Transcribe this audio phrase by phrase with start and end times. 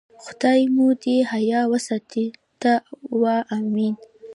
[0.23, 2.25] خدای مو دې حیا وساتي،
[2.61, 2.73] ته
[3.21, 3.95] وا آمین.